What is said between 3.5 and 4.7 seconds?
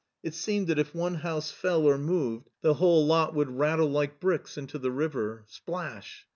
rattle like bricks